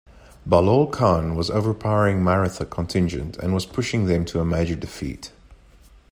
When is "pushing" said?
3.67-4.05